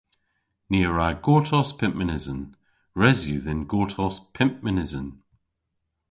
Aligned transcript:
Ni 0.69 0.79
a 0.87 0.89
wra 0.91 1.07
gortos 1.25 1.69
pymp 1.79 1.95
mynysen. 1.97 2.41
Res 2.99 3.19
yw 3.31 3.41
dhyn 3.45 3.61
gortos 3.71 4.15
pymp 4.35 4.55
mynysen. 4.63 5.07